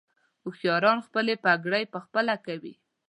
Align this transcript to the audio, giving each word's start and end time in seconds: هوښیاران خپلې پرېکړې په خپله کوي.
هوښیاران 0.43 0.97
خپلې 1.07 1.33
پرېکړې 1.43 1.81
په 1.93 1.99
خپله 2.05 2.35
کوي. 2.45 2.73